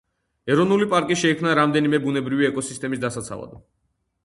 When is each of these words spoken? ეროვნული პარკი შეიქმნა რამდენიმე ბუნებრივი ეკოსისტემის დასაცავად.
ეროვნული 0.53 0.87
პარკი 0.93 1.17
შეიქმნა 1.23 1.51
რამდენიმე 1.59 2.01
ბუნებრივი 2.07 2.51
ეკოსისტემის 2.51 3.05
დასაცავად. 3.07 3.57